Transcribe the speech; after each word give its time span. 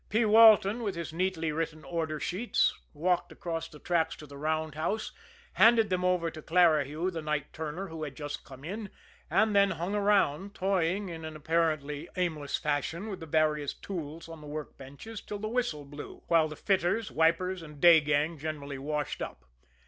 P. 0.09 0.25
Walton, 0.25 0.81
with 0.81 0.95
his 0.95 1.13
neatly 1.13 1.51
written 1.51 1.83
order 1.83 2.19
sheets, 2.19 2.73
walked 2.91 3.31
across 3.31 3.67
the 3.69 3.77
tracks 3.77 4.15
to 4.15 4.25
the 4.25 4.35
roundhouse, 4.35 5.11
handed 5.53 5.91
them 5.91 6.03
over 6.03 6.31
to 6.31 6.41
Clarihue, 6.41 7.11
the 7.11 7.21
night 7.21 7.53
turner, 7.53 7.85
who 7.85 8.01
had 8.01 8.15
just 8.15 8.43
come 8.43 8.63
in, 8.63 8.89
and 9.29 9.55
then 9.55 9.69
hung 9.69 9.93
around, 9.93 10.55
toying 10.55 11.09
in 11.09 11.23
an 11.23 11.35
apparently 11.35 12.09
aimless 12.17 12.57
fashion 12.57 13.09
with 13.09 13.19
the 13.19 13.27
various 13.27 13.75
tools 13.75 14.27
on 14.27 14.41
the 14.41 14.47
workbenches 14.47 15.21
till 15.21 15.37
the 15.37 15.47
whistle 15.47 15.85
blew, 15.85 16.23
while 16.25 16.47
the 16.47 16.55
fitters, 16.55 17.11
wipers 17.11 17.61
and 17.61 17.79
day 17.79 18.01
gang 18.01 18.39
generally 18.39 18.79
washed 18.79 19.21
up. 19.21 19.45